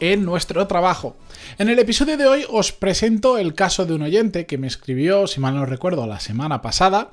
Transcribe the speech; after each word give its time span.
en 0.00 0.24
nuestro 0.24 0.66
trabajo. 0.66 1.16
En 1.58 1.68
el 1.68 1.78
episodio 1.78 2.16
de 2.16 2.26
hoy 2.26 2.44
os 2.48 2.72
presento 2.72 3.38
el 3.38 3.54
caso 3.54 3.86
de 3.86 3.94
un 3.94 4.02
oyente 4.02 4.46
que 4.46 4.58
me 4.58 4.66
escribió, 4.66 5.26
si 5.26 5.40
mal 5.40 5.54
no 5.54 5.66
recuerdo, 5.66 6.06
la 6.06 6.20
semana 6.20 6.62
pasada, 6.62 7.10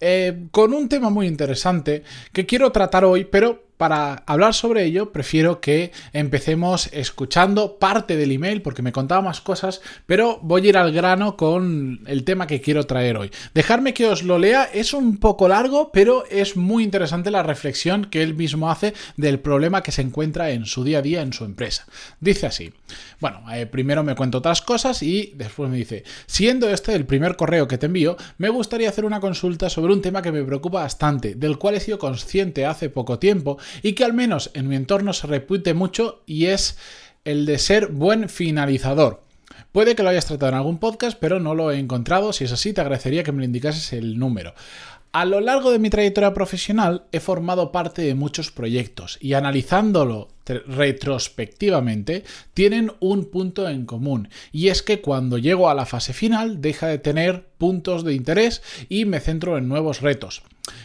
eh, 0.00 0.46
con 0.50 0.74
un 0.74 0.88
tema 0.88 1.10
muy 1.10 1.26
interesante 1.26 2.02
que 2.32 2.46
quiero 2.46 2.72
tratar 2.72 3.04
hoy, 3.04 3.24
pero 3.24 3.69
para 3.80 4.24
hablar 4.26 4.52
sobre 4.52 4.84
ello, 4.84 5.10
prefiero 5.10 5.62
que 5.62 5.90
empecemos 6.12 6.90
escuchando 6.92 7.78
parte 7.78 8.14
del 8.14 8.30
email 8.30 8.60
porque 8.60 8.82
me 8.82 8.92
contaba 8.92 9.22
más 9.22 9.40
cosas, 9.40 9.80
pero 10.04 10.38
voy 10.42 10.66
a 10.66 10.68
ir 10.68 10.76
al 10.76 10.92
grano 10.92 11.34
con 11.34 12.00
el 12.06 12.24
tema 12.24 12.46
que 12.46 12.60
quiero 12.60 12.84
traer 12.84 13.16
hoy. 13.16 13.30
Dejarme 13.54 13.94
que 13.94 14.04
os 14.04 14.22
lo 14.22 14.38
lea, 14.38 14.64
es 14.64 14.92
un 14.92 15.16
poco 15.16 15.48
largo, 15.48 15.90
pero 15.94 16.24
es 16.28 16.58
muy 16.58 16.84
interesante 16.84 17.30
la 17.30 17.42
reflexión 17.42 18.04
que 18.04 18.22
él 18.22 18.34
mismo 18.34 18.70
hace 18.70 18.92
del 19.16 19.38
problema 19.38 19.82
que 19.82 19.92
se 19.92 20.02
encuentra 20.02 20.50
en 20.50 20.66
su 20.66 20.84
día 20.84 20.98
a 20.98 21.02
día 21.02 21.22
en 21.22 21.32
su 21.32 21.46
empresa. 21.46 21.86
Dice 22.20 22.48
así, 22.48 22.74
bueno, 23.18 23.42
eh, 23.50 23.64
primero 23.64 24.02
me 24.02 24.14
cuento 24.14 24.38
otras 24.38 24.60
cosas 24.60 25.02
y 25.02 25.32
después 25.36 25.70
me 25.70 25.78
dice, 25.78 26.04
siendo 26.26 26.68
este 26.68 26.94
el 26.94 27.06
primer 27.06 27.36
correo 27.36 27.66
que 27.66 27.78
te 27.78 27.86
envío, 27.86 28.18
me 28.36 28.50
gustaría 28.50 28.90
hacer 28.90 29.06
una 29.06 29.20
consulta 29.20 29.70
sobre 29.70 29.94
un 29.94 30.02
tema 30.02 30.20
que 30.20 30.32
me 30.32 30.44
preocupa 30.44 30.82
bastante, 30.82 31.34
del 31.34 31.56
cual 31.56 31.76
he 31.76 31.80
sido 31.80 31.98
consciente 31.98 32.66
hace 32.66 32.90
poco 32.90 33.18
tiempo 33.18 33.58
y 33.82 33.92
que 33.92 34.04
al 34.04 34.12
menos 34.12 34.50
en 34.54 34.68
mi 34.68 34.76
entorno 34.76 35.12
se 35.12 35.26
repite 35.26 35.74
mucho 35.74 36.22
y 36.26 36.46
es 36.46 36.78
el 37.24 37.46
de 37.46 37.58
ser 37.58 37.88
buen 37.88 38.28
finalizador. 38.28 39.22
Puede 39.72 39.94
que 39.94 40.02
lo 40.02 40.08
hayas 40.08 40.26
tratado 40.26 40.50
en 40.50 40.56
algún 40.56 40.78
podcast, 40.78 41.16
pero 41.20 41.38
no 41.38 41.54
lo 41.54 41.70
he 41.70 41.78
encontrado. 41.78 42.32
Si 42.32 42.44
es 42.44 42.52
así, 42.52 42.72
te 42.72 42.80
agradecería 42.80 43.22
que 43.22 43.32
me 43.32 43.38
lo 43.38 43.44
indicases 43.44 43.92
el 43.92 44.18
número. 44.18 44.54
A 45.12 45.24
lo 45.24 45.40
largo 45.40 45.72
de 45.72 45.80
mi 45.80 45.90
trayectoria 45.90 46.32
profesional 46.32 47.02
he 47.10 47.18
formado 47.18 47.72
parte 47.72 48.02
de 48.02 48.14
muchos 48.14 48.52
proyectos 48.52 49.18
y 49.20 49.32
analizándolo 49.32 50.28
retrospectivamente 50.46 52.22
tienen 52.54 52.92
un 53.00 53.24
punto 53.24 53.68
en 53.68 53.86
común 53.86 54.28
y 54.52 54.68
es 54.68 54.84
que 54.84 55.00
cuando 55.00 55.36
llego 55.36 55.68
a 55.68 55.74
la 55.74 55.84
fase 55.84 56.12
final 56.12 56.60
deja 56.60 56.86
de 56.86 56.98
tener 56.98 57.48
puntos 57.58 58.04
de 58.04 58.14
interés 58.14 58.62
y 58.88 59.04
me 59.04 59.18
centro 59.18 59.58
en 59.58 59.66
nuevos 59.66 60.00
retos. 60.00 60.42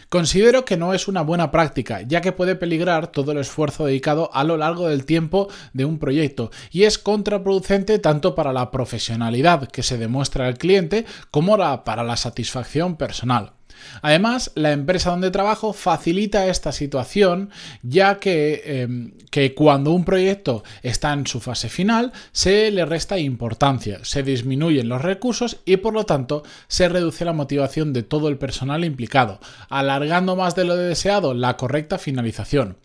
Considero 0.08 0.64
que 0.64 0.76
no 0.76 0.92
es 0.92 1.06
una 1.06 1.22
buena 1.22 1.52
práctica, 1.52 2.02
ya 2.02 2.20
que 2.20 2.32
puede 2.32 2.56
peligrar 2.56 3.12
todo 3.12 3.30
el 3.30 3.38
esfuerzo 3.38 3.86
dedicado 3.86 4.30
a 4.32 4.42
lo 4.42 4.56
largo 4.56 4.88
del 4.88 5.04
tiempo 5.04 5.48
de 5.72 5.84
un 5.84 6.00
proyecto 6.00 6.50
y 6.72 6.82
es 6.82 6.98
contraproducente 6.98 8.00
tanto 8.00 8.34
para 8.34 8.52
la 8.52 8.72
profesionalidad 8.72 9.68
que 9.68 9.84
se 9.84 9.98
demuestra 9.98 10.48
al 10.48 10.58
cliente 10.58 11.06
como 11.30 11.56
para 11.84 12.02
la 12.02 12.16
satisfacción 12.16 12.96
personal. 12.96 13.55
Además, 14.02 14.52
la 14.54 14.72
empresa 14.72 15.10
donde 15.10 15.30
trabajo 15.30 15.72
facilita 15.72 16.46
esta 16.46 16.72
situación, 16.72 17.50
ya 17.82 18.18
que, 18.18 18.62
em, 18.64 19.12
que, 19.30 19.54
cuando 19.54 19.92
un 19.92 20.04
proyecto 20.04 20.64
está 20.82 21.12
en 21.12 21.26
su 21.26 21.40
fase 21.40 21.68
final, 21.68 22.12
se 22.32 22.70
le 22.70 22.84
resta 22.84 23.18
importancia, 23.18 24.00
se 24.02 24.22
disminuyen 24.22 24.88
los 24.88 25.02
recursos 25.02 25.58
y 25.64 25.78
por 25.78 25.94
lo 25.94 26.04
tanto 26.04 26.42
se 26.68 26.88
reduce 26.88 27.24
la 27.24 27.32
motivación 27.32 27.92
de 27.92 28.02
todo 28.02 28.28
el 28.28 28.38
personal 28.38 28.84
implicado, 28.84 29.40
alargando 29.68 30.36
más 30.36 30.54
de 30.54 30.64
lo 30.64 30.76
deseado 30.76 31.34
la 31.34 31.56
correcta 31.56 31.98
finalización. 31.98 32.76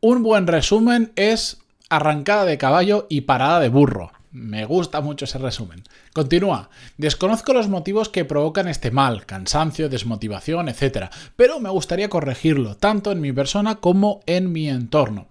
Un 0.00 0.22
buen 0.22 0.46
resumen 0.46 1.12
es 1.16 1.58
arrancada 1.88 2.44
de 2.44 2.58
caballo 2.58 3.06
y 3.08 3.22
parada 3.22 3.60
de 3.60 3.68
burro. 3.68 4.12
Me 4.32 4.64
gusta 4.64 5.02
mucho 5.02 5.26
ese 5.26 5.36
resumen. 5.36 5.84
Continúa. 6.14 6.70
Desconozco 6.96 7.52
los 7.52 7.68
motivos 7.68 8.08
que 8.08 8.24
provocan 8.24 8.66
este 8.66 8.90
mal, 8.90 9.26
cansancio, 9.26 9.90
desmotivación, 9.90 10.70
etc. 10.70 11.10
Pero 11.36 11.60
me 11.60 11.68
gustaría 11.68 12.08
corregirlo, 12.08 12.78
tanto 12.78 13.12
en 13.12 13.20
mi 13.20 13.32
persona 13.32 13.74
como 13.76 14.20
en 14.24 14.50
mi 14.50 14.70
entorno. 14.70 15.26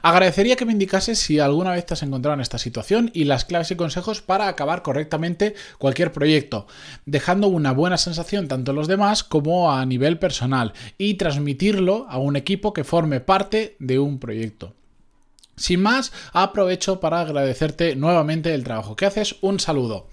Agradecería 0.00 0.56
que 0.56 0.64
me 0.64 0.72
indicases 0.72 1.18
si 1.18 1.38
alguna 1.38 1.72
vez 1.72 1.84
te 1.84 1.94
has 1.94 2.02
encontrado 2.02 2.34
en 2.34 2.40
esta 2.40 2.56
situación 2.56 3.10
y 3.12 3.24
las 3.24 3.44
claves 3.44 3.70
y 3.70 3.76
consejos 3.76 4.22
para 4.22 4.48
acabar 4.48 4.82
correctamente 4.82 5.54
cualquier 5.78 6.10
proyecto, 6.10 6.66
dejando 7.04 7.46
una 7.48 7.72
buena 7.72 7.98
sensación 7.98 8.48
tanto 8.48 8.72
en 8.72 8.76
los 8.76 8.88
demás 8.88 9.22
como 9.22 9.72
a 9.72 9.84
nivel 9.84 10.18
personal 10.18 10.72
y 10.96 11.14
transmitirlo 11.14 12.06
a 12.08 12.18
un 12.18 12.36
equipo 12.36 12.72
que 12.72 12.84
forme 12.84 13.20
parte 13.20 13.76
de 13.78 13.98
un 13.98 14.18
proyecto. 14.18 14.74
Sin 15.60 15.82
más, 15.82 16.10
aprovecho 16.32 17.00
para 17.00 17.20
agradecerte 17.20 17.94
nuevamente 17.94 18.54
el 18.54 18.64
trabajo 18.64 18.96
que 18.96 19.04
haces. 19.04 19.36
Un 19.42 19.60
saludo. 19.60 20.08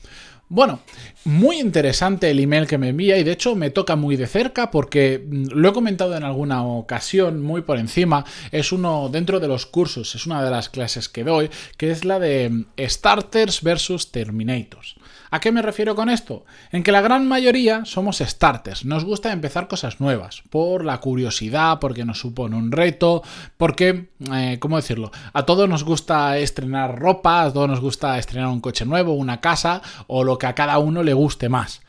Bueno, 0.50 0.81
muy 1.24 1.59
interesante 1.59 2.30
el 2.30 2.40
email 2.40 2.68
que 2.68 2.78
me 2.78 2.90
envía 2.90 3.18
y 3.18 3.24
de 3.24 3.31
hecho 3.31 3.56
me 3.56 3.69
toca 3.69 3.96
muy 3.96 4.18
de 4.18 4.28
cerca 4.28 4.72
porque 4.72 5.25
mm, 5.25 5.47
lo 5.52 5.69
he 5.69 5.74
comentado 5.74 6.16
en 6.16 6.24
alguna 6.24 6.66
ocasión 6.66 7.41
muy 7.41 7.62
por 7.62 7.78
encima, 7.78 8.25
es 8.52 8.72
uno 8.72 9.09
dentro 9.09 9.40
de 9.40 9.47
los 9.47 9.66
cursos, 9.66 10.16
es 10.16 10.25
una 10.25 10.44
de 10.44 10.52
las 10.52 10.69
clases 10.69 11.09
que 11.09 11.25
doy, 11.25 11.50
que 11.78 11.91
es 11.91 12.06
la 12.06 12.19
de 12.19 12.50
mm, 12.50 12.66
Starters 12.80 13.62
versus 13.62 14.12
Terminators. 14.12 14.96
¿A 15.29 15.39
qué 15.39 15.51
me 15.51 15.61
refiero 15.61 15.95
con 15.95 16.09
esto? 16.09 16.45
En 16.71 16.83
que 16.83 16.91
la 16.91 17.01
gran 17.01 17.27
mayoría 17.27 17.85
somos 17.85 18.19
starters, 18.19 18.85
nos 18.85 19.03
gusta 19.03 19.31
empezar 19.31 19.67
cosas 19.67 19.99
nuevas, 19.99 20.43
por 20.49 20.85
la 20.85 20.99
curiosidad, 20.99 21.79
porque 21.79 22.05
nos 22.05 22.19
supone 22.19 22.55
un 22.55 22.71
reto, 22.71 23.23
porque, 23.57 24.09
eh, 24.33 24.57
¿cómo 24.59 24.77
decirlo? 24.77 25.11
A 25.33 25.43
todos 25.43 25.67
nos 25.67 25.83
gusta 25.83 26.38
estrenar 26.38 26.99
ropa, 26.99 27.43
a 27.43 27.53
todos 27.53 27.69
nos 27.69 27.81
gusta 27.81 28.17
estrenar 28.17 28.49
un 28.49 28.61
coche 28.61 28.85
nuevo, 28.85 29.13
una 29.13 29.41
casa, 29.41 29.81
o 30.07 30.23
lo 30.23 30.38
que 30.38 30.47
a 30.47 30.55
cada 30.55 30.77
uno 30.77 31.03
le 31.03 31.13
guste 31.13 31.49
más. 31.49 31.81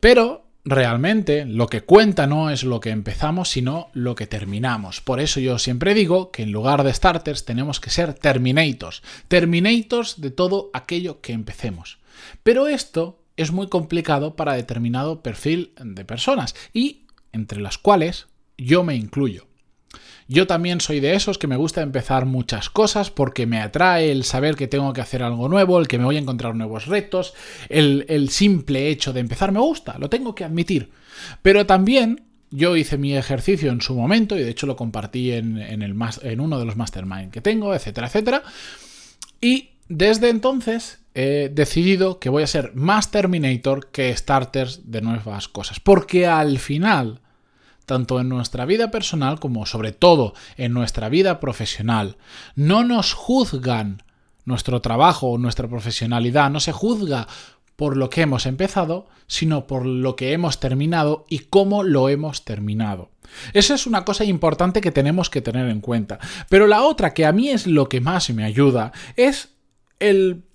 Pero 0.00 0.45
realmente 0.66 1.46
lo 1.46 1.68
que 1.68 1.82
cuenta 1.82 2.26
no 2.26 2.50
es 2.50 2.64
lo 2.64 2.80
que 2.80 2.90
empezamos, 2.90 3.48
sino 3.48 3.88
lo 3.94 4.16
que 4.16 4.26
terminamos. 4.26 5.00
Por 5.00 5.20
eso 5.20 5.38
yo 5.38 5.58
siempre 5.58 5.94
digo 5.94 6.32
que 6.32 6.42
en 6.42 6.50
lugar 6.50 6.82
de 6.82 6.92
starters 6.92 7.44
tenemos 7.44 7.78
que 7.78 7.90
ser 7.90 8.14
terminators, 8.14 9.02
terminators 9.28 10.20
de 10.20 10.30
todo 10.32 10.70
aquello 10.74 11.20
que 11.20 11.32
empecemos. 11.32 11.98
Pero 12.42 12.66
esto 12.66 13.22
es 13.36 13.52
muy 13.52 13.68
complicado 13.68 14.34
para 14.34 14.54
determinado 14.54 15.22
perfil 15.22 15.72
de 15.80 16.04
personas 16.04 16.56
y 16.72 17.06
entre 17.32 17.60
las 17.60 17.78
cuales 17.78 18.26
yo 18.58 18.82
me 18.82 18.96
incluyo. 18.96 19.46
Yo 20.28 20.46
también 20.46 20.80
soy 20.80 21.00
de 21.00 21.14
esos 21.14 21.38
que 21.38 21.46
me 21.46 21.56
gusta 21.56 21.82
empezar 21.82 22.26
muchas 22.26 22.68
cosas 22.68 23.10
porque 23.10 23.46
me 23.46 23.60
atrae 23.60 24.10
el 24.10 24.24
saber 24.24 24.56
que 24.56 24.66
tengo 24.66 24.92
que 24.92 25.00
hacer 25.00 25.22
algo 25.22 25.48
nuevo, 25.48 25.78
el 25.78 25.86
que 25.86 25.98
me 25.98 26.04
voy 26.04 26.16
a 26.16 26.20
encontrar 26.20 26.56
nuevos 26.56 26.86
retos, 26.86 27.34
el, 27.68 28.28
simple 28.30 28.88
hecho 28.88 29.12
de 29.12 29.20
empezar 29.20 29.52
me 29.52 29.60
gusta, 29.60 29.98
lo 29.98 30.10
tengo 30.10 30.34
que 30.34 30.44
admitir. 30.44 30.90
Pero 31.42 31.64
también 31.64 32.24
yo 32.50 32.76
hice 32.76 32.98
mi 32.98 33.16
ejercicio 33.16 33.70
en 33.70 33.80
su 33.80 33.94
momento 33.94 34.36
y 34.36 34.42
de 34.42 34.50
hecho 34.50 34.66
lo 34.66 34.76
compartí 34.76 35.30
en, 35.30 35.58
en 35.58 36.40
uno 36.40 36.58
de 36.58 36.64
los 36.64 36.76
mastermind 36.76 37.30
que 37.30 37.40
tengo, 37.40 37.72
etcétera, 37.72 38.08
etcétera. 38.08 38.42
Y 39.40 39.70
desde 39.88 40.30
entonces 40.30 40.98
he 41.14 41.50
decidido 41.52 42.18
que 42.18 42.28
voy 42.28 42.42
a 42.42 42.48
ser 42.48 42.74
más 42.74 43.10
Terminator 43.10 43.90
que 43.90 44.14
starters 44.16 44.90
de 44.90 45.00
nuevas 45.02 45.48
cosas. 45.48 45.80
Porque 45.80 46.26
al 46.26 46.58
final 46.58 47.20
tanto 47.86 48.20
en 48.20 48.28
nuestra 48.28 48.66
vida 48.66 48.90
personal 48.90 49.40
como 49.40 49.64
sobre 49.64 49.92
todo 49.92 50.34
en 50.56 50.72
nuestra 50.72 51.08
vida 51.08 51.40
profesional. 51.40 52.16
No 52.54 52.84
nos 52.84 53.14
juzgan 53.14 54.02
nuestro 54.44 54.80
trabajo 54.80 55.28
o 55.28 55.38
nuestra 55.38 55.68
profesionalidad, 55.68 56.50
no 56.50 56.60
se 56.60 56.72
juzga 56.72 57.26
por 57.76 57.96
lo 57.96 58.10
que 58.10 58.22
hemos 58.22 58.46
empezado, 58.46 59.06
sino 59.26 59.66
por 59.66 59.84
lo 59.86 60.16
que 60.16 60.32
hemos 60.32 60.60
terminado 60.60 61.26
y 61.28 61.40
cómo 61.40 61.82
lo 61.82 62.08
hemos 62.08 62.44
terminado. 62.44 63.10
Esa 63.52 63.74
es 63.74 63.86
una 63.86 64.04
cosa 64.04 64.24
importante 64.24 64.80
que 64.80 64.92
tenemos 64.92 65.30
que 65.30 65.42
tener 65.42 65.68
en 65.68 65.80
cuenta. 65.80 66.18
Pero 66.48 66.66
la 66.66 66.82
otra, 66.82 67.12
que 67.12 67.26
a 67.26 67.32
mí 67.32 67.50
es 67.50 67.66
lo 67.66 67.88
que 67.88 68.00
más 68.00 68.30
me 68.30 68.44
ayuda, 68.44 68.92
es 69.16 69.50
el 69.98 70.45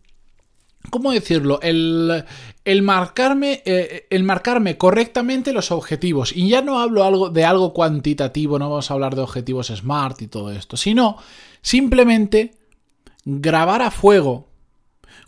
¿Cómo 0.89 1.11
decirlo? 1.11 1.59
El, 1.61 2.23
marcarme, 2.81 3.61
eh, 3.65 4.07
el 4.09 4.23
marcarme 4.23 4.77
correctamente 4.77 5.53
los 5.53 5.71
objetivos. 5.71 6.35
Y 6.35 6.49
ya 6.49 6.61
no 6.61 6.79
hablo 6.79 7.03
algo 7.03 7.29
de 7.29 7.45
algo 7.45 7.73
cuantitativo, 7.73 8.57
no 8.57 8.69
vamos 8.69 8.89
a 8.89 8.95
hablar 8.95 9.15
de 9.15 9.21
objetivos 9.21 9.67
SMART 9.67 10.23
y 10.23 10.27
todo 10.27 10.51
esto, 10.51 10.77
sino 10.77 11.17
simplemente 11.61 12.55
grabar 13.23 13.81
a 13.81 13.91
fuego 13.91 14.49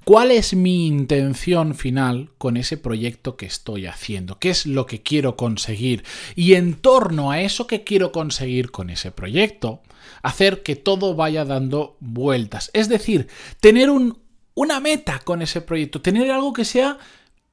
cuál 0.03 0.31
es 0.31 0.53
mi 0.53 0.87
intención 0.87 1.75
final 1.75 2.31
con 2.37 2.57
ese 2.57 2.77
proyecto 2.77 3.37
que 3.37 3.45
estoy 3.45 3.85
haciendo, 3.85 4.39
qué 4.39 4.49
es 4.49 4.65
lo 4.65 4.85
que 4.85 5.01
quiero 5.01 5.35
conseguir. 5.35 6.03
Y 6.35 6.55
en 6.55 6.73
torno 6.73 7.31
a 7.31 7.41
eso 7.41 7.67
que 7.67 7.83
quiero 7.83 8.11
conseguir 8.11 8.71
con 8.71 8.89
ese 8.89 9.11
proyecto, 9.11 9.81
hacer 10.21 10.63
que 10.63 10.75
todo 10.75 11.15
vaya 11.15 11.45
dando 11.45 11.97
vueltas. 11.99 12.69
Es 12.73 12.89
decir, 12.89 13.27
tener 13.59 13.89
un 13.89 14.22
una 14.55 14.79
meta 14.79 15.19
con 15.19 15.41
ese 15.41 15.61
proyecto, 15.61 16.01
tener 16.01 16.31
algo 16.31 16.53
que 16.53 16.65
sea, 16.65 16.97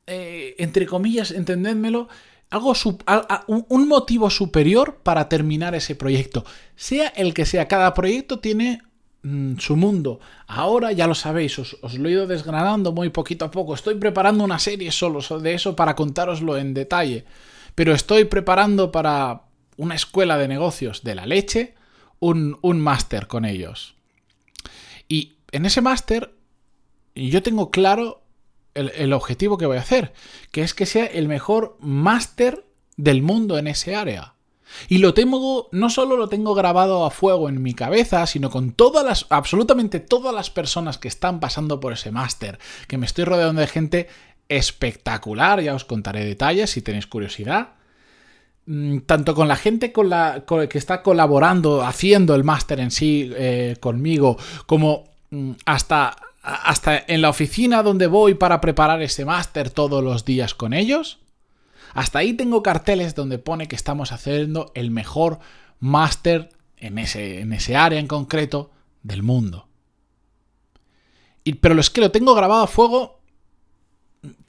eh, 0.06 0.54
entre 0.58 0.86
comillas, 0.86 1.30
entendédmelo, 1.30 2.08
algo 2.50 2.72
un 3.46 3.88
motivo 3.88 4.28
superior 4.28 4.98
para 5.02 5.28
terminar 5.28 5.74
ese 5.74 5.94
proyecto. 5.94 6.44
Sea 6.74 7.08
el 7.08 7.32
que 7.32 7.46
sea, 7.46 7.68
cada 7.68 7.94
proyecto 7.94 8.40
tiene 8.40 8.82
mm, 9.22 9.58
su 9.58 9.76
mundo. 9.76 10.18
Ahora 10.48 10.90
ya 10.90 11.06
lo 11.06 11.14
sabéis, 11.14 11.58
os, 11.60 11.78
lo 11.94 12.08
he 12.08 12.12
ido 12.12 12.26
desgranando 12.26 12.92
muy 12.92 13.10
poquito 13.10 13.44
a 13.44 13.52
poco. 13.52 13.74
Estoy 13.74 13.94
preparando 13.94 14.42
una 14.42 14.58
serie 14.58 14.90
solo 14.90 15.20
de 15.38 15.54
eso 15.54 15.76
para 15.76 15.94
contároslo 15.94 16.56
en 16.56 16.74
detalle. 16.74 17.24
Pero 17.76 17.94
estoy 17.94 18.24
preparando 18.24 18.90
para 18.90 19.42
una 19.76 19.94
escuela 19.94 20.36
de 20.36 20.48
negocios 20.48 21.04
de 21.04 21.14
la 21.14 21.26
leche 21.26 21.74
un, 22.18 22.58
un 22.62 22.80
máster 22.80 23.28
con 23.28 23.44
ellos. 23.44 23.94
Y 25.08 25.34
en 25.52 25.66
ese 25.66 25.82
máster 25.82 26.34
yo 27.14 27.42
tengo 27.42 27.70
claro 27.70 28.22
el, 28.74 29.12
objetivo 29.12 29.58
que 29.58 29.66
voy 29.66 29.76
a 29.76 29.80
hacer, 29.80 30.12
que 30.52 30.62
es 30.62 30.74
que 30.74 30.86
sea 30.86 31.06
el 31.06 31.28
mejor 31.28 31.76
máster 31.80 32.64
del 32.96 33.22
mundo 33.22 33.58
en 33.58 33.66
ese 33.66 33.96
área. 33.96 34.34
Y 34.88 34.98
lo 34.98 35.14
tengo, 35.14 35.68
no 35.72 35.90
solo 35.90 36.16
lo 36.16 36.28
tengo 36.28 36.54
grabado 36.54 37.04
a 37.04 37.10
fuego 37.10 37.48
en 37.48 37.60
mi 37.60 37.74
cabeza, 37.74 38.24
sino 38.26 38.50
con 38.50 38.72
todas 38.72 39.04
las, 39.04 39.26
absolutamente 39.30 39.98
todas 39.98 40.32
las 40.32 40.50
personas 40.50 40.98
que 40.98 41.08
están 41.08 41.40
pasando 41.40 41.80
por 41.80 41.92
ese 41.92 42.12
máster, 42.12 42.58
que 42.86 42.96
me 42.96 43.06
estoy 43.06 43.24
rodeando 43.24 43.60
de 43.60 43.66
gente 43.66 44.08
espectacular, 44.48 45.60
ya 45.60 45.74
os 45.74 45.84
contaré 45.84 46.24
detalles 46.24 46.70
si 46.70 46.82
tenéis 46.82 47.08
curiosidad. 47.08 47.70
Mm, 48.66 48.98
tanto 49.00 49.34
con 49.34 49.48
la 49.48 49.56
gente 49.56 49.90
con 49.90 50.08
la, 50.10 50.44
que 50.46 50.78
está 50.78 51.02
colaborando, 51.02 51.82
haciendo 51.82 52.36
el 52.36 52.44
máster 52.44 52.78
en 52.78 52.92
sí 52.92 53.32
eh, 53.34 53.76
conmigo, 53.80 54.36
como 54.66 55.10
mm, 55.30 55.52
hasta 55.66 56.16
hasta 56.42 57.04
en 57.06 57.22
la 57.22 57.28
oficina 57.28 57.82
donde 57.82 58.06
voy 58.06 58.34
para 58.34 58.60
preparar 58.60 59.02
ese 59.02 59.24
máster 59.24 59.70
todos 59.70 60.02
los 60.02 60.24
días 60.24 60.54
con 60.54 60.72
ellos, 60.72 61.18
hasta 61.92 62.20
ahí 62.20 62.34
tengo 62.34 62.62
carteles 62.62 63.14
donde 63.14 63.38
pone 63.38 63.68
que 63.68 63.76
estamos 63.76 64.12
haciendo 64.12 64.72
el 64.74 64.90
mejor 64.90 65.40
máster 65.80 66.50
en 66.76 66.98
ese, 66.98 67.40
en 67.40 67.52
ese 67.52 67.76
área 67.76 67.98
en 67.98 68.06
concreto 68.06 68.70
del 69.02 69.22
mundo. 69.22 69.66
Y, 71.44 71.54
pero 71.54 71.78
es 71.78 71.90
que 71.90 72.00
lo 72.00 72.10
tengo 72.10 72.34
grabado 72.34 72.62
a 72.62 72.68
fuego 72.68 73.20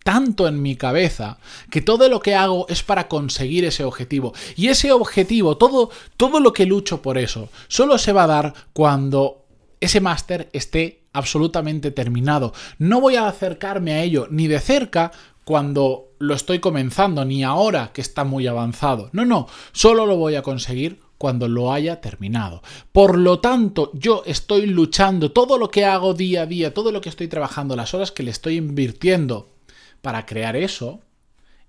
tanto 0.03 0.47
en 0.47 0.61
mi 0.61 0.75
cabeza 0.75 1.38
que 1.69 1.81
todo 1.81 2.09
lo 2.09 2.21
que 2.21 2.35
hago 2.35 2.65
es 2.69 2.83
para 2.83 3.07
conseguir 3.07 3.65
ese 3.65 3.83
objetivo. 3.83 4.33
Y 4.55 4.67
ese 4.67 4.91
objetivo, 4.91 5.57
todo, 5.57 5.89
todo 6.17 6.39
lo 6.39 6.53
que 6.53 6.65
lucho 6.65 7.01
por 7.01 7.17
eso, 7.17 7.49
solo 7.67 7.97
se 7.97 8.13
va 8.13 8.23
a 8.23 8.27
dar 8.27 8.53
cuando 8.73 9.45
ese 9.79 10.01
máster 10.01 10.49
esté 10.53 11.00
absolutamente 11.13 11.92
terminado. 11.92 12.54
No 12.78 13.02
voy 13.02 13.16
a 13.16 13.28
acercarme 13.28 13.94
a 13.94 14.04
ello 14.04 14.28
ni 14.30 14.48
de 14.48 14.60
cerca 14.60 15.12
cuando 15.44 16.12
lo 16.19 16.34
estoy 16.36 16.60
comenzando, 16.60 17.25
ni 17.25 17.44
ahora 17.44 17.92
que 17.94 18.02
está 18.02 18.24
muy 18.24 18.48
avanzado. 18.48 19.10
No, 19.12 19.25
no, 19.25 19.48
solo 19.72 20.06
lo 20.06 20.16
voy 20.16 20.36
a 20.36 20.44
conseguir 20.44 21.00
cuando 21.18 21.48
lo 21.48 21.72
haya 21.72 22.02
terminado. 22.02 22.62
Por 22.92 23.18
lo 23.18 23.40
tanto, 23.40 23.92
yo 23.94 24.24
estoy 24.25 24.66
luchando, 24.66 25.31
todo 25.31 25.58
lo 25.58 25.69
que 25.69 25.86
hago 25.86 26.13
día 26.13 26.44
a 26.44 26.46
día, 26.46 26.74
todo 26.74 26.92
lo 26.92 27.02
que 27.02 27.10
estoy 27.10 27.28
trabajando, 27.28 27.75
las 27.75 27.94
horas 27.94 28.12
que 28.12 28.24
le 28.24 28.31
estoy 28.31 28.58
invirtiendo 28.58 29.54
para 30.02 30.25
crear 30.25 30.56
eso, 30.56 31.02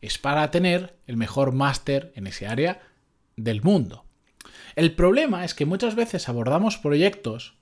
es 0.00 0.18
para 0.18 0.50
tener 0.50 0.96
el 1.06 1.16
mejor 1.16 1.52
máster 1.52 2.12
en 2.16 2.26
ese 2.26 2.46
área 2.46 2.80
del 3.36 3.62
mundo. 3.62 4.04
El 4.74 4.94
problema 4.94 5.44
es 5.44 5.54
que 5.54 5.66
muchas 5.66 5.94
veces 5.94 6.28
abordamos 6.28 6.78
proyectos 6.78 7.54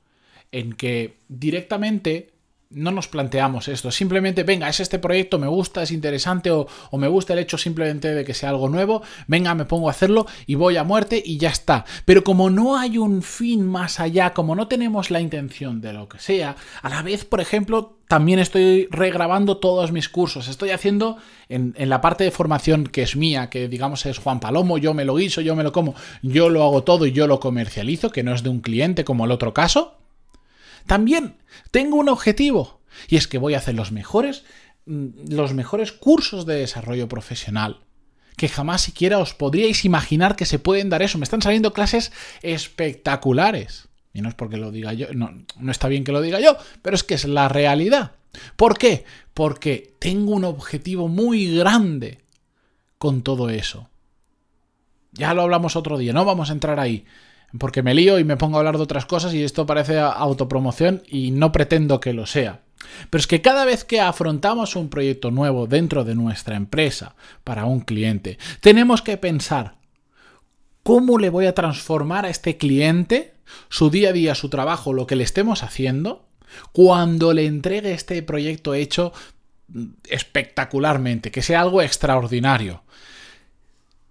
en 0.52 0.72
que 0.72 1.18
directamente 1.28 2.32
no 2.70 2.92
nos 2.92 3.08
planteamos 3.08 3.66
esto, 3.66 3.90
simplemente, 3.90 4.44
venga, 4.44 4.68
es 4.68 4.78
este 4.78 5.00
proyecto, 5.00 5.40
me 5.40 5.48
gusta, 5.48 5.82
es 5.82 5.90
interesante 5.90 6.52
o, 6.52 6.68
me 6.92 7.08
gusta 7.08 7.32
el 7.32 7.40
hecho 7.40 7.58
simplemente 7.58 8.14
de 8.14 8.24
que 8.24 8.32
sea 8.32 8.50
algo 8.50 8.68
nuevo, 8.68 9.02
venga, 9.26 9.54
me 9.56 9.64
pongo 9.64 9.88
a 9.88 9.90
hacerlo 9.90 10.26
y 10.46 10.54
voy 10.54 10.76
a 10.76 10.84
muerte 10.84 11.20
y 11.24 11.36
ya 11.36 11.48
está. 11.48 11.84
Pero 12.04 12.22
como 12.22 12.48
no 12.48 12.78
hay 12.78 12.96
un 12.96 13.22
fin 13.22 13.66
más 13.66 13.98
allá, 13.98 14.32
como 14.34 14.54
no 14.54 14.68
tenemos 14.68 15.10
la 15.10 15.20
intención 15.20 15.80
de 15.80 15.92
lo 15.92 16.08
que 16.08 16.20
sea, 16.20 16.54
a 16.80 16.88
la 16.88 17.02
vez, 17.02 17.24
por 17.24 17.40
ejemplo, 17.40 17.98
también 18.06 18.38
estoy 18.38 18.86
regrabando 18.92 19.56
todos 19.56 19.90
mis 19.90 20.08
cursos, 20.08 20.46
estoy 20.46 20.70
haciendo 20.70 21.16
en, 21.48 21.74
en 21.76 21.88
la 21.88 22.00
parte 22.00 22.22
de 22.22 22.30
formación 22.30 22.84
que 22.84 23.02
es 23.02 23.16
mía, 23.16 23.50
que 23.50 23.66
digamos 23.66 24.06
es 24.06 24.18
Juan 24.18 24.38
Palomo, 24.38 24.78
yo 24.78 24.94
me 24.94 25.04
lo 25.04 25.16
guiso, 25.16 25.40
yo 25.40 25.56
me 25.56 25.64
lo 25.64 25.72
como, 25.72 25.96
yo 26.22 26.48
lo 26.48 26.62
hago 26.62 26.84
todo 26.84 27.04
y 27.06 27.12
yo 27.12 27.26
lo 27.26 27.40
comercializo, 27.40 28.10
que 28.10 28.22
no 28.22 28.32
es 28.32 28.44
de 28.44 28.50
un 28.50 28.60
cliente 28.60 29.04
como 29.04 29.24
el 29.24 29.32
otro 29.32 29.52
caso. 29.52 29.99
También 30.86 31.36
tengo 31.70 31.96
un 31.96 32.08
objetivo 32.08 32.80
y 33.08 33.16
es 33.16 33.26
que 33.28 33.38
voy 33.38 33.54
a 33.54 33.58
hacer 33.58 33.74
los 33.74 33.92
mejores 33.92 34.44
mm, 34.86 35.32
los 35.32 35.54
mejores 35.54 35.92
cursos 35.92 36.46
de 36.46 36.56
desarrollo 36.56 37.08
profesional 37.08 37.84
que 38.36 38.48
jamás 38.48 38.80
siquiera 38.80 39.18
os 39.18 39.34
podríais 39.34 39.84
imaginar 39.84 40.34
que 40.34 40.46
se 40.46 40.58
pueden 40.58 40.88
dar 40.88 41.02
eso. 41.02 41.18
Me 41.18 41.24
están 41.24 41.42
saliendo 41.42 41.74
clases 41.74 42.10
espectaculares. 42.40 43.88
Y 44.14 44.22
no 44.22 44.30
es 44.30 44.34
porque 44.34 44.56
lo 44.56 44.70
diga 44.70 44.94
yo, 44.94 45.08
no, 45.12 45.44
no 45.58 45.70
está 45.70 45.88
bien 45.88 46.04
que 46.04 46.12
lo 46.12 46.22
diga 46.22 46.40
yo, 46.40 46.56
pero 46.80 46.96
es 46.96 47.04
que 47.04 47.12
es 47.12 47.26
la 47.26 47.50
realidad. 47.50 48.12
¿Por 48.56 48.78
qué? 48.78 49.04
Porque 49.34 49.94
tengo 49.98 50.32
un 50.32 50.44
objetivo 50.44 51.06
muy 51.06 51.54
grande 51.54 52.20
con 52.96 53.20
todo 53.20 53.50
eso. 53.50 53.90
Ya 55.12 55.34
lo 55.34 55.42
hablamos 55.42 55.76
otro 55.76 55.98
día, 55.98 56.14
no 56.14 56.24
vamos 56.24 56.48
a 56.48 56.54
entrar 56.54 56.80
ahí 56.80 57.04
porque 57.58 57.82
me 57.82 57.94
lío 57.94 58.18
y 58.18 58.24
me 58.24 58.36
pongo 58.36 58.56
a 58.56 58.60
hablar 58.60 58.76
de 58.76 58.82
otras 58.82 59.06
cosas 59.06 59.34
y 59.34 59.42
esto 59.42 59.66
parece 59.66 59.98
autopromoción 59.98 61.02
y 61.08 61.30
no 61.30 61.52
pretendo 61.52 62.00
que 62.00 62.12
lo 62.12 62.26
sea. 62.26 62.62
Pero 63.10 63.20
es 63.20 63.26
que 63.26 63.42
cada 63.42 63.64
vez 63.64 63.84
que 63.84 64.00
afrontamos 64.00 64.76
un 64.76 64.88
proyecto 64.88 65.30
nuevo 65.30 65.66
dentro 65.66 66.04
de 66.04 66.14
nuestra 66.14 66.56
empresa 66.56 67.14
para 67.44 67.64
un 67.64 67.80
cliente, 67.80 68.38
tenemos 68.60 69.02
que 69.02 69.16
pensar 69.16 69.76
cómo 70.82 71.18
le 71.18 71.30
voy 71.30 71.46
a 71.46 71.54
transformar 71.54 72.24
a 72.24 72.30
este 72.30 72.56
cliente 72.56 73.34
su 73.68 73.90
día 73.90 74.10
a 74.10 74.12
día, 74.12 74.34
su 74.34 74.48
trabajo, 74.48 74.92
lo 74.92 75.06
que 75.06 75.16
le 75.16 75.24
estemos 75.24 75.62
haciendo, 75.62 76.26
cuando 76.72 77.32
le 77.32 77.46
entregue 77.46 77.92
este 77.92 78.22
proyecto 78.22 78.74
hecho 78.74 79.12
espectacularmente, 80.08 81.30
que 81.30 81.42
sea 81.42 81.60
algo 81.60 81.82
extraordinario 81.82 82.82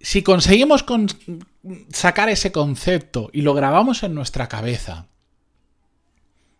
si 0.00 0.22
conseguimos 0.22 0.84
sacar 1.92 2.28
ese 2.28 2.52
concepto 2.52 3.30
y 3.32 3.42
lo 3.42 3.54
grabamos 3.54 4.02
en 4.02 4.14
nuestra 4.14 4.48
cabeza, 4.48 5.06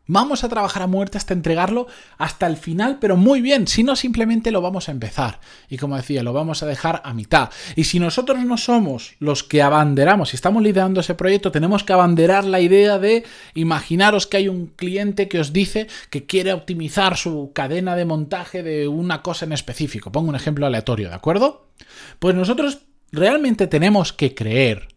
vamos 0.06 0.42
a 0.42 0.48
trabajar 0.48 0.82
a 0.82 0.88
muerte 0.88 1.16
hasta 1.16 1.34
entregarlo 1.34 1.86
hasta 2.18 2.46
el 2.46 2.56
final, 2.56 2.98
pero 3.00 3.16
muy 3.16 3.40
bien, 3.40 3.66
si 3.66 3.82
no 3.82 3.94
simplemente 3.96 4.50
lo 4.50 4.60
vamos 4.60 4.88
a 4.88 4.92
empezar. 4.92 5.40
Y 5.68 5.78
como 5.78 5.96
decía, 5.96 6.22
lo 6.22 6.32
vamos 6.32 6.62
a 6.62 6.66
dejar 6.66 7.00
a 7.04 7.14
mitad. 7.14 7.50
Y 7.76 7.84
si 7.84 7.98
nosotros 7.98 8.44
no 8.44 8.58
somos 8.58 9.14
los 9.20 9.42
que 9.42 9.62
abanderamos, 9.62 10.30
si 10.30 10.36
estamos 10.36 10.62
liderando 10.62 11.00
ese 11.00 11.14
proyecto, 11.14 11.52
tenemos 11.52 11.84
que 11.84 11.92
abanderar 11.92 12.44
la 12.44 12.60
idea 12.60 12.98
de 12.98 13.24
imaginaros 13.54 14.26
que 14.26 14.36
hay 14.36 14.48
un 14.48 14.66
cliente 14.66 15.28
que 15.28 15.40
os 15.40 15.52
dice 15.52 15.86
que 16.10 16.26
quiere 16.26 16.52
optimizar 16.52 17.16
su 17.16 17.52
cadena 17.54 17.96
de 17.96 18.04
montaje 18.04 18.62
de 18.62 18.88
una 18.88 19.22
cosa 19.22 19.46
en 19.46 19.52
específico. 19.52 20.12
Pongo 20.12 20.28
un 20.28 20.36
ejemplo 20.36 20.66
aleatorio, 20.66 21.08
¿de 21.08 21.14
acuerdo? 21.14 21.68
Pues 22.18 22.34
nosotros 22.34 22.80
realmente 23.12 23.66
tenemos 23.66 24.12
que 24.12 24.34
creer. 24.34 24.88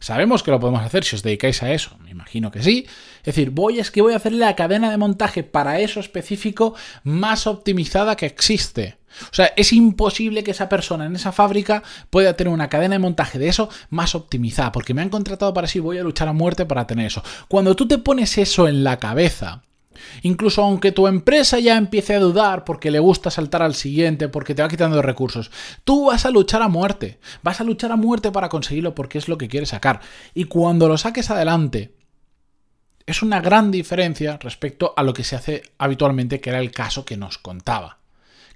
Sabemos 0.00 0.42
que 0.42 0.52
lo 0.52 0.60
podemos 0.60 0.82
hacer 0.82 1.04
si 1.04 1.16
os 1.16 1.22
dedicáis 1.22 1.62
a 1.62 1.72
eso, 1.72 1.96
me 1.98 2.10
imagino 2.10 2.50
que 2.50 2.62
sí. 2.62 2.86
Es 3.18 3.24
decir, 3.24 3.50
voy 3.50 3.80
es 3.80 3.90
que 3.90 4.00
voy 4.00 4.12
a 4.12 4.16
hacer 4.16 4.32
la 4.32 4.54
cadena 4.54 4.90
de 4.90 4.96
montaje 4.96 5.42
para 5.42 5.80
eso 5.80 5.98
específico 5.98 6.74
más 7.02 7.46
optimizada 7.46 8.16
que 8.16 8.26
existe. 8.26 8.98
O 9.22 9.34
sea, 9.34 9.52
es 9.56 9.72
imposible 9.72 10.44
que 10.44 10.52
esa 10.52 10.68
persona 10.68 11.06
en 11.06 11.16
esa 11.16 11.32
fábrica 11.32 11.82
pueda 12.10 12.34
tener 12.34 12.52
una 12.52 12.68
cadena 12.68 12.94
de 12.94 13.00
montaje 13.00 13.38
de 13.38 13.48
eso 13.48 13.68
más 13.90 14.14
optimizada, 14.14 14.70
porque 14.70 14.94
me 14.94 15.02
han 15.02 15.08
contratado 15.08 15.52
para 15.52 15.66
sí, 15.66 15.80
voy 15.80 15.98
a 15.98 16.04
luchar 16.04 16.28
a 16.28 16.32
muerte 16.32 16.66
para 16.66 16.86
tener 16.86 17.06
eso. 17.06 17.22
Cuando 17.48 17.74
tú 17.74 17.88
te 17.88 17.98
pones 17.98 18.38
eso 18.38 18.68
en 18.68 18.84
la 18.84 18.98
cabeza, 18.98 19.62
Incluso 20.22 20.62
aunque 20.62 20.92
tu 20.92 21.06
empresa 21.06 21.58
ya 21.58 21.76
empiece 21.76 22.14
a 22.14 22.20
dudar 22.20 22.64
porque 22.64 22.90
le 22.90 22.98
gusta 22.98 23.30
saltar 23.30 23.62
al 23.62 23.74
siguiente, 23.74 24.28
porque 24.28 24.54
te 24.54 24.62
va 24.62 24.68
quitando 24.68 25.00
recursos, 25.02 25.50
tú 25.84 26.06
vas 26.06 26.26
a 26.26 26.30
luchar 26.30 26.62
a 26.62 26.68
muerte. 26.68 27.18
Vas 27.42 27.60
a 27.60 27.64
luchar 27.64 27.92
a 27.92 27.96
muerte 27.96 28.30
para 28.30 28.48
conseguirlo 28.48 28.94
porque 28.94 29.18
es 29.18 29.28
lo 29.28 29.38
que 29.38 29.48
quieres 29.48 29.70
sacar. 29.70 30.00
Y 30.34 30.44
cuando 30.44 30.88
lo 30.88 30.98
saques 30.98 31.30
adelante, 31.30 31.94
es 33.06 33.22
una 33.22 33.40
gran 33.40 33.70
diferencia 33.70 34.38
respecto 34.40 34.92
a 34.96 35.02
lo 35.02 35.14
que 35.14 35.24
se 35.24 35.36
hace 35.36 35.62
habitualmente, 35.78 36.40
que 36.40 36.50
era 36.50 36.60
el 36.60 36.70
caso 36.70 37.04
que 37.04 37.16
nos 37.16 37.38
contaba 37.38 37.97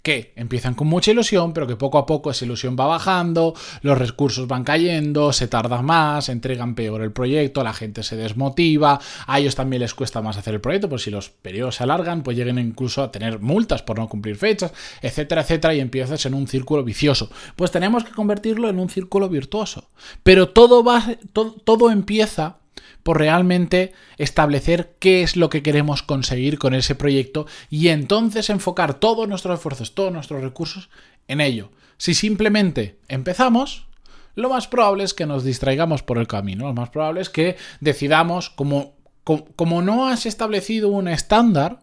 que 0.02 0.32
empiezan 0.37 0.75
con 0.75 0.88
mucha 0.88 1.12
ilusión, 1.12 1.52
pero 1.52 1.66
que 1.66 1.76
poco 1.76 1.99
a 1.99 2.06
poco 2.06 2.30
esa 2.30 2.44
ilusión 2.44 2.76
va 2.78 2.87
bajando, 2.87 3.54
los 3.82 3.97
recursos 3.97 4.49
van 4.49 4.64
cayendo, 4.64 5.32
se 5.32 5.47
tarda 5.49 5.80
más, 5.80 6.28
entregan 6.28 6.75
peor 6.75 7.02
el 7.02 7.12
proyecto, 7.12 7.62
la 7.62 7.73
gente 7.73 8.02
se 8.02 8.16
desmotiva, 8.16 9.00
a 9.26 9.38
ellos 9.38 9.54
también 9.54 9.80
les 9.80 9.94
cuesta 9.94 10.21
más 10.21 10.37
hacer 10.37 10.54
el 10.54 10.61
proyecto, 10.61 10.88
pues 10.88 11.02
si 11.02 11.11
los 11.11 11.30
periodos 11.30 11.76
se 11.76 11.85
alargan, 11.85 12.23
pues 12.23 12.37
lleguen 12.37 12.59
incluso 12.59 13.02
a 13.02 13.12
tener 13.12 13.40
multas 13.40 13.82
por 13.82 13.99
no 13.99 14.09
cumplir 14.09 14.37
fechas, 14.37 14.73
etcétera, 15.00 15.42
etcétera, 15.42 15.75
y 15.75 15.80
empiezas 15.80 16.26
en 16.26 16.35
un 16.35 16.49
círculo 16.49 16.82
vicioso. 16.82 17.30
Pues 17.56 17.71
tenemos 17.71 18.04
que 18.04 18.12
convertirlo 18.12 18.68
en 18.68 18.78
un 18.78 18.90
círculo 18.90 19.28
virtuoso. 19.28 19.90
Pero 20.23 20.49
todo 20.49 20.82
va, 20.82 21.16
todo, 21.32 21.52
todo 21.64 21.90
empieza 21.90 22.56
por 23.02 23.18
realmente 23.18 23.92
establecer 24.18 24.94
qué 24.99 25.23
es 25.23 25.37
lo 25.37 25.50
que 25.50 25.62
queremos 25.62 26.02
conseguir 26.02 26.59
con 26.59 26.75
ese 26.75 26.94
proyecto 26.94 27.47
y 27.71 27.88
entonces 27.88 28.50
enfocar 28.50 28.94
todos 28.94 29.28
nuestros 29.28 29.59
esfuerzos, 29.59 29.94
todos 29.94 30.12
nuestros 30.12 30.42
recursos 30.42 30.90
en 31.28 31.40
ello. 31.40 31.71
Si 31.97 32.14
simplemente 32.14 32.99
empezamos, 33.09 33.87
lo 34.35 34.49
más 34.49 34.66
probable 34.66 35.04
es 35.04 35.14
que 35.14 35.26
nos 35.26 35.44
distraigamos 35.44 36.02
por 36.02 36.18
el 36.18 36.26
camino, 36.26 36.66
lo 36.66 36.75
más 36.75 36.90
probable 36.90 37.21
es 37.21 37.30
que 37.30 37.56
decidamos, 37.80 38.50
como, 38.50 38.94
como, 39.25 39.82
no 39.82 40.09
has 40.09 40.26
establecido 40.26 40.88
un 40.88 41.09
estándar, 41.09 41.80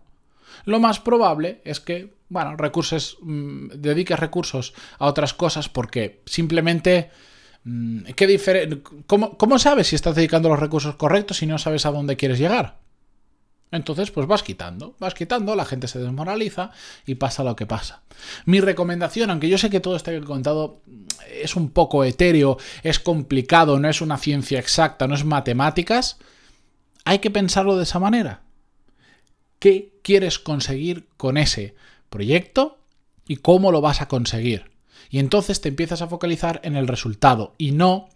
lo 0.65 0.79
más 0.79 0.99
probable 0.99 1.61
es 1.63 1.79
que, 1.79 2.13
bueno, 2.27 2.55
recursos, 2.57 3.17
mm, 3.21 3.69
dediques 3.75 4.19
recursos 4.19 4.73
a 4.97 5.05
otras 5.05 5.33
cosas 5.33 5.69
porque 5.69 6.21
simplemente... 6.25 7.11
Mm, 7.63 8.03
¿qué 8.15 8.81
¿Cómo, 9.05 9.37
¿Cómo 9.37 9.59
sabes 9.59 9.87
si 9.87 9.95
estás 9.95 10.15
dedicando 10.15 10.49
los 10.49 10.59
recursos 10.59 10.95
correctos 10.95 11.37
si 11.37 11.45
no 11.45 11.57
sabes 11.57 11.85
a 11.85 11.91
dónde 11.91 12.17
quieres 12.17 12.39
llegar? 12.39 12.77
Entonces, 13.71 14.09
pues 14.09 14.25
vas 14.25 14.41
quitando, 14.41 14.95
vas 14.99 15.13
quitando, 15.13 15.55
la 15.55 15.65
gente 15.65 15.87
se 15.87 15.99
desmoraliza 15.99 16.71
y 17.05 17.15
pasa 17.15 17.43
lo 17.43 17.55
que 17.55 17.67
pasa. 17.67 18.01
Mi 18.45 18.61
recomendación, 18.61 19.29
aunque 19.29 19.49
yo 19.49 19.59
sé 19.59 19.69
que 19.69 19.79
todo 19.79 19.97
que 19.99 20.15
he 20.15 20.21
contado 20.21 20.81
es 21.31 21.55
un 21.55 21.69
poco 21.69 22.03
etéreo, 22.03 22.57
es 22.81 22.99
complicado, 22.99 23.79
no 23.79 23.87
es 23.87 24.01
una 24.01 24.17
ciencia 24.17 24.57
exacta, 24.57 25.07
no 25.07 25.13
es 25.13 25.23
matemáticas, 25.23 26.17
hay 27.05 27.19
que 27.19 27.29
pensarlo 27.29 27.77
de 27.77 27.83
esa 27.83 27.99
manera. 27.99 28.41
¿Qué 29.59 29.99
quieres 30.01 30.39
conseguir 30.39 31.07
con 31.17 31.37
ese 31.37 31.75
proyecto 32.09 32.79
y 33.27 33.37
cómo 33.37 33.71
lo 33.71 33.81
vas 33.81 34.01
a 34.01 34.07
conseguir? 34.07 34.71
Y 35.09 35.19
entonces 35.19 35.61
te 35.61 35.69
empiezas 35.69 36.01
a 36.01 36.07
focalizar 36.07 36.61
en 36.63 36.75
el 36.75 36.87
resultado 36.87 37.53
y 37.57 37.71
no 37.71 38.09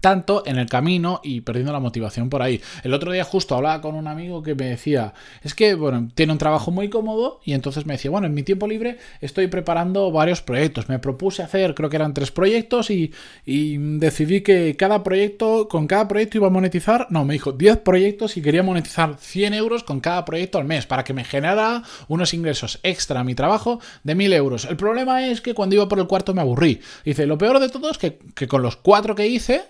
tanto 0.00 0.42
en 0.46 0.58
el 0.58 0.68
camino 0.68 1.20
y 1.24 1.40
perdiendo 1.40 1.72
la 1.72 1.80
motivación 1.80 2.28
por 2.28 2.42
ahí. 2.42 2.60
El 2.82 2.92
otro 2.94 3.12
día 3.12 3.24
justo 3.24 3.54
hablaba 3.54 3.80
con 3.80 3.94
un 3.94 4.06
amigo 4.06 4.42
que 4.42 4.54
me 4.54 4.66
decía, 4.66 5.14
es 5.42 5.54
que, 5.54 5.74
bueno, 5.74 6.10
tiene 6.14 6.32
un 6.32 6.38
trabajo 6.38 6.70
muy 6.70 6.90
cómodo 6.90 7.40
y 7.44 7.52
entonces 7.52 7.86
me 7.86 7.94
decía, 7.94 8.10
bueno, 8.10 8.26
en 8.26 8.34
mi 8.34 8.42
tiempo 8.42 8.66
libre 8.66 8.98
estoy 9.20 9.46
preparando 9.46 10.10
varios 10.12 10.42
proyectos. 10.42 10.88
Me 10.88 10.98
propuse 10.98 11.42
hacer, 11.42 11.74
creo 11.74 11.88
que 11.88 11.96
eran 11.96 12.12
tres 12.14 12.30
proyectos 12.30 12.90
y, 12.90 13.12
decidí 13.46 14.42
que 14.42 14.76
cada 14.76 15.02
proyecto, 15.02 15.68
con 15.68 15.86
cada 15.86 16.08
proyecto 16.08 16.38
iba 16.38 16.48
a 16.48 16.50
monetizar, 16.50 17.06
no, 17.10 17.24
me 17.24 17.34
dijo 17.34 17.52
10 17.52 17.78
proyectos 17.78 18.36
y 18.36 18.42
quería 18.42 18.62
monetizar 18.62 19.16
100 19.18 19.54
euros 19.54 19.84
con 19.84 20.00
cada 20.00 20.24
proyecto 20.24 20.58
al 20.58 20.64
mes 20.64 20.86
para 20.86 21.04
que 21.04 21.14
me 21.14 21.24
generara 21.24 21.82
unos 22.08 22.34
ingresos 22.34 22.78
extra 22.82 23.20
a 23.20 23.24
mi 23.24 23.34
trabajo 23.34 23.80
de 24.02 24.14
1000 24.14 24.32
euros. 24.34 24.64
El 24.66 24.76
problema 24.76 25.26
es 25.26 25.40
que 25.40 25.54
cuando 25.54 25.76
iba 25.76 25.88
por 25.88 25.98
el 25.98 26.06
cuarto 26.06 26.34
me 26.34 26.40
aburrí. 26.40 26.80
Dice, 27.04 27.26
lo 27.26 27.38
peor 27.38 27.60
de 27.60 27.68
todo 27.68 27.90
es 27.90 27.98
que, 27.98 28.18
que 28.34 28.48
con 28.48 28.62
los 28.62 28.76
cuatro 28.76 29.14
que 29.14 29.26
hice, 29.26 29.62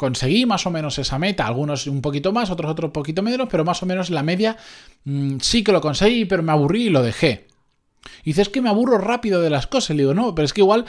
conseguí 0.00 0.46
más 0.46 0.64
o 0.64 0.70
menos 0.70 0.98
esa 0.98 1.18
meta, 1.18 1.46
algunos 1.46 1.86
un 1.86 2.00
poquito 2.00 2.32
más, 2.32 2.48
otros 2.48 2.70
otro 2.70 2.90
poquito 2.90 3.20
menos, 3.22 3.48
pero 3.50 3.66
más 3.66 3.82
o 3.82 3.86
menos 3.86 4.08
la 4.08 4.22
media 4.22 4.56
mm, 5.04 5.40
sí 5.40 5.62
que 5.62 5.72
lo 5.72 5.82
conseguí, 5.82 6.24
pero 6.24 6.42
me 6.42 6.52
aburrí 6.52 6.84
y 6.84 6.88
lo 6.88 7.02
dejé. 7.02 7.48
Y 8.24 8.30
dices 8.30 8.48
que 8.48 8.62
me 8.62 8.70
aburro 8.70 8.96
rápido 8.96 9.42
de 9.42 9.50
las 9.50 9.66
cosas. 9.66 9.94
Le 9.94 10.04
digo, 10.04 10.14
no, 10.14 10.34
pero 10.34 10.46
es 10.46 10.54
que 10.54 10.62
igual 10.62 10.86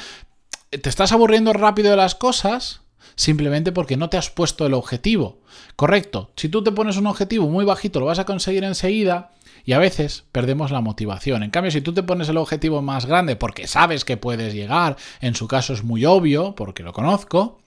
te 0.70 0.88
estás 0.88 1.12
aburriendo 1.12 1.52
rápido 1.52 1.92
de 1.92 1.98
las 1.98 2.16
cosas 2.16 2.84
simplemente 3.18 3.74
porque 3.74 3.98
no 3.98 4.10
te 4.10 4.16
has 4.16 4.30
puesto 4.30 4.66
el 4.66 4.74
objetivo. 4.74 5.42
Correcto, 5.76 6.32
si 6.38 6.48
tú 6.48 6.64
te 6.64 6.72
pones 6.72 6.96
un 6.96 7.08
objetivo 7.08 7.50
muy 7.50 7.66
bajito, 7.66 8.00
lo 8.00 8.06
vas 8.06 8.20
a 8.20 8.26
conseguir 8.26 8.64
enseguida. 8.64 9.32
Y 9.66 9.74
a 9.74 9.80
veces 9.80 10.24
perdemos 10.32 10.72
la 10.72 10.80
motivación. 10.80 11.44
En 11.44 11.52
cambio, 11.52 11.70
si 11.70 11.82
tú 11.82 11.94
te 11.94 12.02
pones 12.02 12.30
el 12.30 12.38
objetivo 12.38 12.82
más 12.82 13.06
grande 13.06 13.36
porque 13.36 13.68
sabes 13.68 14.06
que 14.06 14.16
puedes 14.16 14.54
llegar, 14.54 14.96
en 15.20 15.36
su 15.36 15.50
caso 15.50 15.74
es 15.74 15.84
muy 15.84 16.06
obvio, 16.06 16.56
porque 16.56 16.82
lo 16.82 16.94
conozco, 16.94 17.61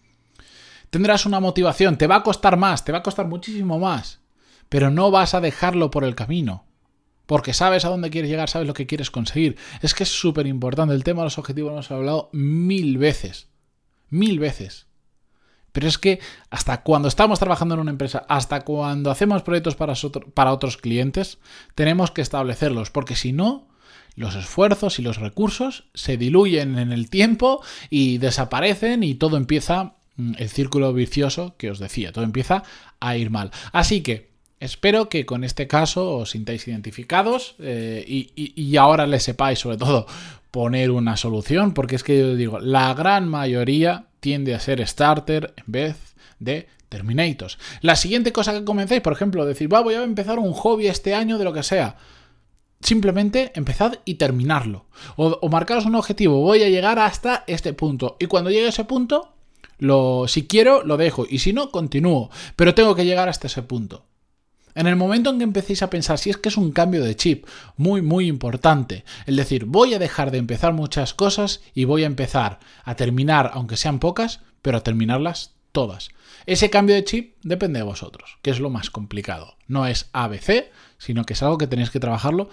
tendrás 0.95 1.27
una 1.27 1.41
motivación, 1.41 1.99
te 1.99 2.07
va 2.07 2.15
a 2.15 2.23
costar 2.23 2.57
más, 2.57 2.85
te 2.85 2.93
va 2.93 2.99
a 2.99 3.03
costar 3.03 3.27
muchísimo 3.27 3.81
más, 3.81 4.21
pero 4.69 4.91
no 4.91 5.11
vas 5.11 5.35
a 5.35 5.41
dejarlo 5.41 5.91
por 5.91 6.05
el 6.05 6.15
camino. 6.15 6.67
Porque 7.27 7.53
sabes 7.53 7.85
a 7.85 7.89
dónde 7.89 8.11
quieres 8.11 8.31
llegar, 8.31 8.49
sabes 8.49 8.69
lo 8.69 8.75
que 8.75 8.87
quieres 8.87 9.11
conseguir. 9.11 9.57
Es 9.83 9.93
que 9.93 10.05
es 10.05 10.09
súper 10.09 10.47
importante. 10.47 10.95
El 10.95 11.03
tema 11.03 11.23
de 11.23 11.27
los 11.27 11.39
objetivos 11.39 11.71
lo 11.71 11.75
hemos 11.79 11.91
hablado 11.91 12.31
mil 12.33 12.97
veces. 12.99 13.49
Mil 14.09 14.39
veces. 14.39 14.87
Pero 15.73 15.89
es 15.89 15.99
que 15.99 16.21
hasta 16.51 16.85
cuando 16.85 17.09
estamos 17.09 17.41
trabajando 17.41 17.75
en 17.75 17.81
una 17.81 17.91
empresa, 17.91 18.25
hasta 18.29 18.61
cuando 18.61 19.11
hacemos 19.11 19.43
proyectos 19.43 19.75
para, 19.75 20.53
otros 20.53 20.77
clientes, 20.77 21.39
tenemos 21.75 22.13
que 22.13 22.23
establecerlos. 22.23 22.93
Porque 22.93 23.17
si 23.17 23.33
no, 23.33 23.67
los 24.15 24.37
esfuerzos 24.37 25.01
y 25.01 25.03
los 25.03 25.19
recursos 25.19 25.89
se 25.93 26.17
diluyen 26.17 26.79
en 26.79 26.93
el 26.93 27.11
tiempo 27.11 27.65
y 27.91 28.19
desaparecen 28.19 29.03
y 29.03 29.17
todo 29.17 29.37
empieza 29.37 29.94
el 30.17 30.49
círculo 30.49 30.93
vicioso 30.93 31.55
que 31.57 31.71
os 31.71 31.79
decía. 31.79 32.13
Todo 32.13 32.25
empieza 32.25 32.63
a 33.01 33.17
ir 33.17 33.31
mal. 33.31 33.51
Así 33.73 34.03
que 34.03 34.31
espero 34.61 35.09
que 35.09 35.27
con 35.27 35.45
este 35.45 35.67
caso 35.67 36.17
os 36.17 36.31
sintáis 36.31 36.67
identificados 36.69 37.57
eh, 37.59 38.05
y, 38.07 38.77
ahora 38.77 39.07
le 39.07 39.21
sepáis 39.21 39.59
sobre 39.59 39.77
todo 39.77 40.07
poner 40.51 40.91
una 40.91 41.17
solución, 41.17 41.75
porque 41.75 41.97
es 41.97 42.05
que 42.05 42.19
yo 42.19 42.37
digo, 42.37 42.61
la 42.61 42.95
gran 42.95 43.29
mayoría 43.29 44.07
tiende 44.21 44.55
a 44.55 44.61
ser 44.61 44.87
starter 44.87 45.53
en 45.57 45.65
vez 45.67 46.15
de 46.39 46.69
terminators. 46.89 47.59
La 47.81 47.97
siguiente 47.97 48.33
cosa 48.33 48.53
que 48.53 48.65
comencéis, 48.65 49.01
por 49.01 49.13
ejemplo, 49.13 49.45
decir, 49.45 49.73
va, 49.73 49.81
voy 49.81 49.95
a 49.95 50.05
empezar 50.05 50.39
un 50.39 50.53
hobby 50.53 50.87
este 50.87 51.15
año 51.15 51.39
de 51.39 51.45
lo 51.45 51.53
que 51.53 51.65
sea. 51.65 51.97
Simplemente 52.81 53.51
empezad 53.57 53.99
y 54.05 54.15
terminarlo. 54.15 54.87
O, 55.17 55.39
o 55.41 55.49
marcaros 55.49 55.87
un 55.87 55.97
objetivo, 55.97 56.41
voy 56.41 56.63
a 56.63 56.69
llegar 56.69 57.01
hasta 57.01 57.43
este 57.49 57.73
punto. 57.73 58.17
Y 58.21 58.27
cuando 58.27 58.51
llegue 58.51 58.67
a 58.67 58.69
ese 58.69 58.85
punto, 58.85 59.34
lo, 59.79 60.27
si 60.29 60.47
quiero, 60.47 60.83
lo 60.85 60.97
dejo. 60.97 61.27
Y 61.29 61.39
si 61.39 61.53
no, 61.53 61.71
continúo. 61.71 62.31
Pero 62.57 62.75
tengo 62.75 62.95
que 62.95 63.05
llegar 63.05 63.29
hasta 63.29 63.47
ese 63.47 63.63
punto. 63.63 64.07
En 64.75 64.87
el 64.89 64.97
momento 64.97 65.31
en 65.31 65.39
que 65.39 65.45
empecéis 65.45 65.83
a 65.83 65.91
pensar 65.91 66.19
si 66.19 66.31
es 66.31 66.37
que 66.37 66.49
es 66.49 66.57
un 66.57 66.73
cambio 66.73 67.05
de 67.05 67.15
chip 67.15 67.47
muy 67.77 68.03
muy 68.03 68.27
importante, 68.27 69.05
el 69.27 69.37
decir 69.37 69.67
voy 69.67 69.95
a 69.95 70.01
dejar 70.01 70.33
de 70.33 70.39
empezar 70.39 70.73
muchas 70.73 71.15
cosas 71.15 71.61
y 71.75 71.85
voy 71.85 72.03
a 72.03 72.09
empezar 72.09 72.59
a 72.83 72.97
terminar, 72.97 73.53
aunque 73.55 73.77
sean 73.77 74.01
pocas, 74.01 74.41
pero 74.63 74.79
a 74.79 74.83
terminarlas 74.83 75.55
todas. 75.71 76.09
Ese 76.47 76.71
cambio 76.71 76.97
de 76.97 77.05
chip 77.05 77.37
depende 77.43 77.79
de 77.79 77.85
vosotros, 77.85 78.39
que 78.43 78.51
es 78.51 78.59
lo 78.59 78.69
más 78.69 78.91
complicado. 78.91 79.57
No 79.69 79.87
es 79.87 80.11
ABC, 80.13 80.71
sino 80.99 81.25
que 81.25 81.35
es 81.35 81.43
algo 81.43 81.59
que 81.59 81.69
tenéis 81.69 81.91
que 81.91 82.01
trabajarlo 82.01 82.49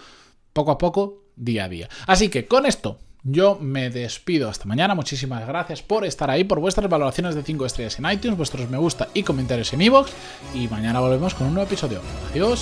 poco 0.54 0.72
a 0.72 0.78
poco, 0.78 1.24
día 1.36 1.66
a 1.66 1.70
día. 1.70 1.90
Así 2.06 2.30
que 2.30 2.46
con 2.46 2.66
esto 2.66 3.00
yo 3.24 3.58
me 3.60 3.90
despido 3.90 4.50
hasta 4.50 4.66
mañana. 4.66 4.96
Muchísimas 4.96 5.48
gracias 5.48 5.82
por 5.82 6.06
estar 6.06 6.30
ahí, 6.30 6.44
por 6.44 6.60
vuestras 6.60 6.90
valoraciones 6.90 7.36
de 7.36 7.44
5 7.44 7.66
estrellas 7.66 8.00
en 8.00 8.10
iTunes, 8.12 8.38
vuestros 8.38 8.70
me 8.70 8.78
gusta 8.78 9.10
y 9.14 9.24
comentarios 9.24 9.74
en 9.74 9.82
iVoox. 9.82 10.12
Y 10.54 10.68
mañana 10.68 11.00
volvemos 11.00 11.34
con 11.34 11.48
un 11.48 11.54
nuevo 11.54 11.68
episodio. 11.68 12.02
Adiós. 12.32 12.62